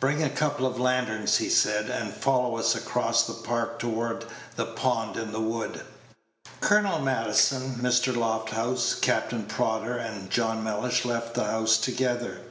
[0.00, 4.66] "Bring a couple of lanterns," he said: "and follow us across the Park toward the
[4.66, 5.80] pond in the wood."
[6.60, 8.14] Colonel Maddison, Mr.
[8.14, 12.42] Lofthouse, Captain Prodder, and John Mellish left the house together.